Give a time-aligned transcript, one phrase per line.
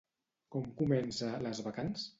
[0.55, 2.09] Com comença Les bacants?